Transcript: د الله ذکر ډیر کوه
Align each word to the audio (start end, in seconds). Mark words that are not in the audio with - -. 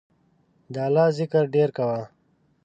د 0.73 0.75
الله 0.87 1.07
ذکر 1.19 1.43
ډیر 1.55 1.69
کوه 1.77 2.01